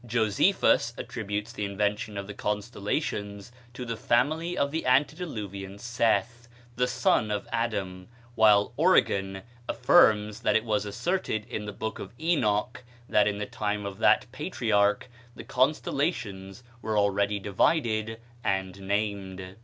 [0.03, 6.87] Josephus attributes the invention of the constellations to the family of the antediluvian Seth, the
[6.87, 12.83] son of Adam, while Origen affirms that it was asserted in the Book of Enoch
[13.07, 19.55] that in the time of that patriarch the constellations were already divided and named.